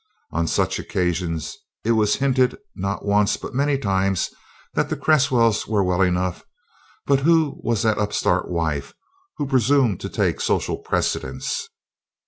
On 0.31 0.47
such 0.47 0.79
occasions 0.79 1.55
it 1.83 1.91
was 1.91 2.15
hinted 2.15 2.57
not 2.75 3.05
once, 3.05 3.37
but 3.37 3.53
many 3.53 3.77
times, 3.77 4.31
that 4.73 4.89
the 4.89 4.97
Cresswells 4.97 5.67
were 5.67 5.83
well 5.83 6.01
enough, 6.01 6.43
but 7.05 7.19
who 7.19 7.59
was 7.63 7.83
that 7.83 7.99
upstart 7.99 8.49
wife 8.49 8.95
who 9.37 9.45
presumed 9.45 9.99
to 9.99 10.09
take 10.09 10.41
social 10.41 10.77
precedence? 10.79 11.69